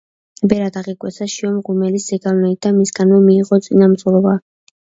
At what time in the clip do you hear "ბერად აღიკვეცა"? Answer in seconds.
0.53-1.27